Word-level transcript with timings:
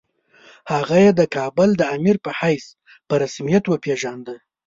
هغه 0.71 0.97
یې 1.03 1.11
د 1.19 1.21
کابل 1.35 1.69
د 1.77 1.81
امیر 1.95 2.15
په 2.25 2.31
حیث 2.39 2.65
په 3.07 3.13
رسمیت 3.23 3.63
وپېژانده. 3.67 4.35